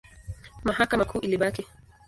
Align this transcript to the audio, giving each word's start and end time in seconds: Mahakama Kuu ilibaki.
Mahakama 0.63 1.05
Kuu 1.05 1.19
ilibaki. 1.19 1.65